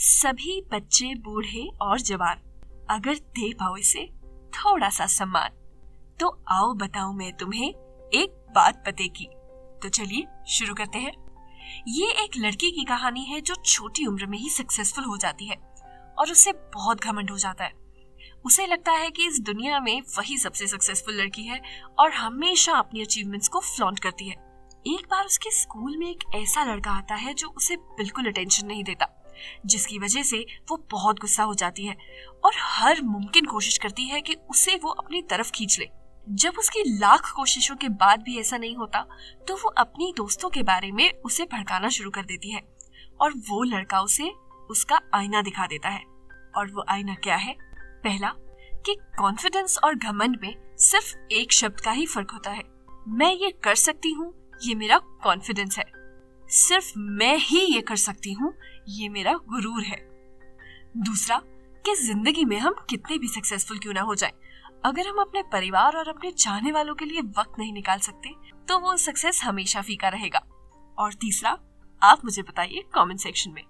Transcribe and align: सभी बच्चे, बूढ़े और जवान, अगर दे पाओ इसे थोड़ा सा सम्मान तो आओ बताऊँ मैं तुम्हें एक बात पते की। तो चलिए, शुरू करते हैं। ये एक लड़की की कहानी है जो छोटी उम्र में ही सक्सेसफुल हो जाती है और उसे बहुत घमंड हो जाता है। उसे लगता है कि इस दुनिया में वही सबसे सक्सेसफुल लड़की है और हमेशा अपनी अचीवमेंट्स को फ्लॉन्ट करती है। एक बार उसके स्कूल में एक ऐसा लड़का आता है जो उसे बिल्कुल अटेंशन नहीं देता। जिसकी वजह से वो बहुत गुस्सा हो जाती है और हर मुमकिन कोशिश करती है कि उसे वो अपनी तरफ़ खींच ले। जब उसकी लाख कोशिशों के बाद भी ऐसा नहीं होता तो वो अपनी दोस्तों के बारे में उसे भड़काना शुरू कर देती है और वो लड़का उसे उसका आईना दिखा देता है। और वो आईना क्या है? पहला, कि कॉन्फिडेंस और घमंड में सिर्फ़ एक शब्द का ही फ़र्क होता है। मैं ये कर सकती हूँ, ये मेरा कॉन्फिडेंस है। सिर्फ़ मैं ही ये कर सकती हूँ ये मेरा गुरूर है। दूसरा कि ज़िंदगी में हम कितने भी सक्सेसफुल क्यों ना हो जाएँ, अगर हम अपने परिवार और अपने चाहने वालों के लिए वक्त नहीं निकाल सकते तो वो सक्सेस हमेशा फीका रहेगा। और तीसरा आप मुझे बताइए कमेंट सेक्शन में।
सभी 0.00 0.60
बच्चे, 0.72 1.14
बूढ़े 1.14 1.68
और 1.82 2.00
जवान, 2.00 2.36
अगर 2.90 3.14
दे 3.14 3.52
पाओ 3.52 3.76
इसे 3.76 4.08
थोड़ा 4.50 4.88
सा 4.88 5.06
सम्मान 5.06 5.48
तो 6.20 6.44
आओ 6.48 6.74
बताऊँ 6.74 7.16
मैं 7.16 7.32
तुम्हें 7.32 7.68
एक 8.14 8.52
बात 8.54 8.82
पते 8.86 9.08
की। 9.08 9.24
तो 9.82 9.88
चलिए, 9.88 10.26
शुरू 10.48 10.74
करते 10.74 10.98
हैं। 10.98 11.12
ये 11.88 12.06
एक 12.06 12.30
लड़की 12.36 12.70
की 12.70 12.84
कहानी 12.84 13.24
है 13.24 13.40
जो 13.40 13.54
छोटी 13.54 14.06
उम्र 14.06 14.26
में 14.26 14.38
ही 14.38 14.50
सक्सेसफुल 14.50 15.04
हो 15.04 15.16
जाती 15.16 15.46
है 15.46 15.56
और 16.18 16.30
उसे 16.30 16.52
बहुत 16.52 17.00
घमंड 17.00 17.30
हो 17.30 17.38
जाता 17.38 17.64
है। 17.64 17.72
उसे 18.44 18.66
लगता 18.66 18.92
है 18.92 19.10
कि 19.10 19.26
इस 19.26 19.40
दुनिया 19.40 19.80
में 19.80 20.00
वही 20.18 20.38
सबसे 20.38 20.66
सक्सेसफुल 20.66 21.14
लड़की 21.14 21.42
है 21.42 21.60
और 21.98 22.12
हमेशा 22.12 22.72
अपनी 22.72 23.02
अचीवमेंट्स 23.02 23.48
को 23.48 23.60
फ्लॉन्ट 23.60 23.98
करती 23.98 24.28
है। 24.28 24.34
एक 24.86 25.06
बार 25.10 25.24
उसके 25.24 25.50
स्कूल 25.50 25.96
में 25.96 26.10
एक 26.10 26.24
ऐसा 26.34 26.64
लड़का 26.64 26.90
आता 26.90 27.14
है 27.14 27.34
जो 27.34 27.48
उसे 27.48 27.76
बिल्कुल 27.76 28.26
अटेंशन 28.26 28.66
नहीं 28.66 28.84
देता। 28.84 29.17
जिसकी 29.66 29.98
वजह 29.98 30.22
से 30.22 30.44
वो 30.70 30.76
बहुत 30.90 31.18
गुस्सा 31.18 31.42
हो 31.42 31.54
जाती 31.54 31.86
है 31.86 31.96
और 32.44 32.52
हर 32.56 33.02
मुमकिन 33.02 33.44
कोशिश 33.44 33.78
करती 33.78 34.04
है 34.04 34.20
कि 34.20 34.34
उसे 34.50 34.74
वो 34.76 34.90
अपनी 34.90 35.22
तरफ़ 35.22 35.50
खींच 35.50 35.78
ले। 35.78 35.88
जब 36.28 36.54
उसकी 36.58 36.82
लाख 36.98 37.32
कोशिशों 37.36 37.76
के 37.76 37.88
बाद 37.88 38.22
भी 38.22 38.38
ऐसा 38.38 38.56
नहीं 38.56 38.76
होता 38.76 39.06
तो 39.48 39.54
वो 39.54 39.68
अपनी 39.68 40.12
दोस्तों 40.16 40.50
के 40.50 40.62
बारे 40.62 40.90
में 40.92 41.10
उसे 41.24 41.44
भड़काना 41.44 41.88
शुरू 41.88 42.10
कर 42.10 42.24
देती 42.24 42.50
है 42.50 42.62
और 43.20 43.32
वो 43.32 43.62
लड़का 43.62 44.00
उसे 44.00 44.30
उसका 44.70 45.00
आईना 45.14 45.42
दिखा 45.42 45.66
देता 45.66 45.88
है। 45.88 46.02
और 46.56 46.70
वो 46.70 46.84
आईना 46.88 47.14
क्या 47.14 47.36
है? 47.36 47.54
पहला, 48.04 48.32
कि 48.86 48.96
कॉन्फिडेंस 49.18 49.78
और 49.84 49.94
घमंड 49.94 50.38
में 50.42 50.54
सिर्फ़ 50.76 51.16
एक 51.32 51.52
शब्द 51.52 51.80
का 51.80 51.90
ही 51.90 52.06
फ़र्क 52.06 52.30
होता 52.30 52.50
है। 52.50 52.62
मैं 53.08 53.32
ये 53.32 53.50
कर 53.50 53.74
सकती 53.74 54.12
हूँ, 54.12 54.50
ये 54.62 54.74
मेरा 54.74 54.98
कॉन्फिडेंस 54.98 55.78
है। 55.78 55.84
सिर्फ़ 56.50 56.92
मैं 56.98 57.36
ही 57.38 57.60
ये 57.64 57.80
कर 57.80 57.96
सकती 57.98 58.32
हूँ 58.32 58.52
ये 58.90 59.08
मेरा 59.08 59.32
गुरूर 59.48 59.82
है। 59.82 59.96
दूसरा 60.98 61.40
कि 61.84 61.94
ज़िंदगी 61.96 62.44
में 62.44 62.58
हम 62.58 62.74
कितने 62.90 63.18
भी 63.18 63.28
सक्सेसफुल 63.28 63.78
क्यों 63.78 63.94
ना 63.94 64.00
हो 64.00 64.14
जाएँ, 64.14 64.32
अगर 64.84 65.08
हम 65.08 65.20
अपने 65.20 65.42
परिवार 65.52 65.96
और 65.96 66.08
अपने 66.08 66.30
चाहने 66.32 66.72
वालों 66.72 66.94
के 66.94 67.04
लिए 67.04 67.20
वक्त 67.38 67.58
नहीं 67.58 67.72
निकाल 67.72 67.98
सकते 68.00 68.34
तो 68.68 68.78
वो 68.80 68.96
सक्सेस 68.98 69.42
हमेशा 69.44 69.80
फीका 69.82 70.08
रहेगा। 70.08 70.42
और 70.98 71.14
तीसरा 71.14 71.56
आप 72.02 72.24
मुझे 72.24 72.42
बताइए 72.42 72.84
कमेंट 72.94 73.20
सेक्शन 73.20 73.50
में। 73.50 73.62